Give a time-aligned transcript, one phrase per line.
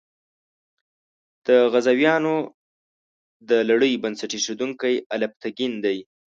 [1.45, 2.35] د غزنویانو
[3.49, 5.97] د لړۍ بنسټ ایښودونکی الپتکین دی.